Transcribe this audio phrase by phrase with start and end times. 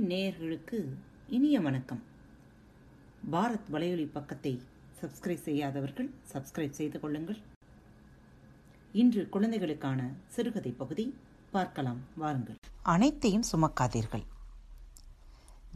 [0.00, 0.94] நேயர்களுக்கு
[1.28, 2.02] இனிய வணக்கம்.
[3.32, 4.62] பாரத் வலையொலி பக்கத்தை
[5.00, 7.36] சப்ஸ்கிரைப் செய்யாதவர்கள் சப்ஸ்கிரைப் செய்து கொள்ளுங்கள்.
[8.92, 11.14] இன்று குழந்தைகளுக்கான சிறுகதை பகுதி
[11.50, 12.54] பார்க்கலாம் வாருங்கள்.
[12.82, 14.24] அனைத்தையும் சுமக்காதீர்கள்.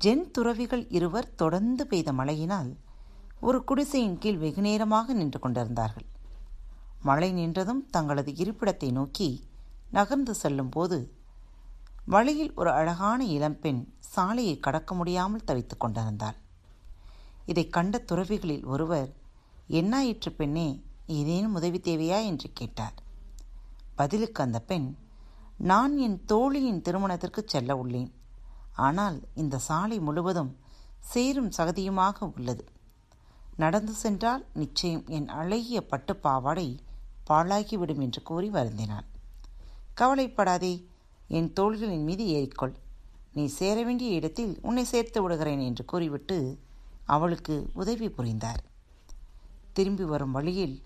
[0.04, 2.77] ஜென் துறவிகள் இருவர் தொடர்ந்து பெய்த மழையினால்
[3.41, 6.07] ஒரு குடிசையின் கீழ் வெகுநேரமாக நின்று கொண்டிருந்தார்கள்.
[7.02, 9.44] மழை நின்றதும் தங்களது இருப்பிடத்தை நோக்கி
[9.90, 11.18] நகர்ந்து செல்லும் போது
[12.11, 16.35] வழியில் ஒரு அழகான இளம்பெண் சாலையை கடக்க முடியாமல் தவித்துக் கொண்டிருந்தாள்.
[17.46, 19.14] இதை கண்ட துறவிகளில் ஒருவர்
[19.71, 22.25] என்னாயிற்று பெண்ணே ஏதேனும் உதவி தேவையா?
[22.25, 22.93] என்று கேட்டார்.
[23.95, 24.96] பதிலுக்கு அந்த பெண்
[25.59, 28.13] நான் என் தோழியின் திருமணத்திற்கு செல்ல உள்ளேன்.
[28.72, 30.58] ஆனால் இந்த சாலை முழுவதும்
[31.00, 32.64] சேரும் சகதியுமாக உள்ளது.
[33.56, 36.81] நடந்து சென்றால் நிச்சயம் என் அழகிய பட்டு பாவாடை
[37.31, 39.06] பாழாகிவிடும் என்று கூறி வருந்தினாள்.
[39.95, 40.89] கவலைப்படாதே
[41.30, 42.74] என் தோள்களின் மீது ஏறிக்கொள்.
[43.32, 46.58] நீ சேர வேண்டிய இடத்தில் உன்னை சேர்த்து விடுகிறேன் என்று கூறிவிட்டு
[47.06, 48.62] அவளுக்கு உதவி புரிந்தார்.
[49.72, 50.77] திரும்பி வரும் வழியில்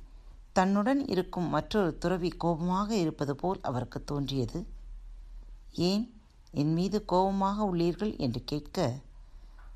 [0.53, 4.67] தன்னுடன் இருக்கும் மற்றொரு துறவி கோபமாக இருப்பது போல் அவருக்கு தோன்றியது.
[5.73, 6.05] ஏன்
[6.51, 8.19] என் மீது கோபமாக உள்ளீர்கள்?
[8.19, 8.79] என்று கேட்க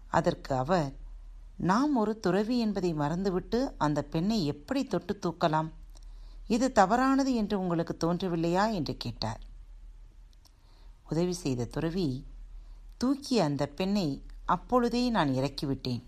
[0.08, 0.90] அதற்கு அவர்
[1.56, 5.70] நாம் ஒரு துறவி என்பதை மறந்துவிட்டு அந்த பெண்ணை எப்படி தொட்டு தூக்கலாம்?
[6.48, 8.72] இது தவறானது என்று உங்களுக்கு தோன்றவில்லையா?
[8.72, 9.42] என்று கேட்டார்.
[11.10, 12.26] உதவி செய்த துறவி
[12.98, 16.02] தூக்கிய அந்த பெண்ணை அப்பொழுதே நான் இறக்கிவிட்டேன்.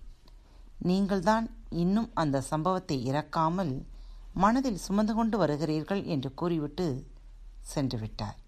[0.79, 3.85] நீங்கள்தான் இன்னும் அந்த சம்பவத்தை இறக்காமல்
[4.35, 7.07] மனதில் சுமந்து கொண்டு வருகிறீர்கள் என்று கூறிவிட்டு
[7.61, 8.39] சென்று விட்டார்.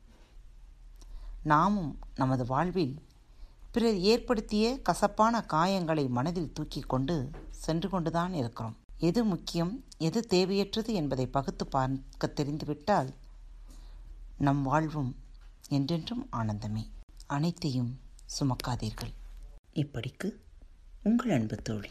[1.42, 2.94] நாமும் நமது வாழ்வில்
[3.70, 8.76] பிறர் ஏற்படுத்திய கசப்பான காயங்களை மனதில் தூக்கி கொண்டு சென்று கொண்டுதான் இருக்கிறோம்.
[8.98, 13.10] எது முக்கியம் எது தேவையற்றது என்பதை பகுத்து பார்க்க தெரிந்துவிட்டால்
[14.38, 15.10] நம் வாழ்வும்
[15.72, 16.90] என்றென்றும் ஆனந்தமே.
[17.26, 18.00] அனைத்தையும்
[18.40, 19.14] சுமக்காதீர்கள்.
[19.74, 20.30] இப்படிக்கு
[21.02, 21.90] உங்கள் அன்பு தோழி.